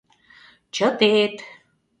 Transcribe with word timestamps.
—Чытет! 0.75 1.35